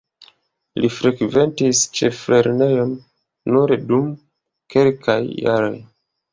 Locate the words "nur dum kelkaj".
3.53-5.21